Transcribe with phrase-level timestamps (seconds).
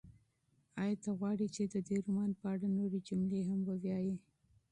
[0.83, 4.15] ایا ته غواړې چې د دې رومان په اړه نورې جملې هم ولولې؟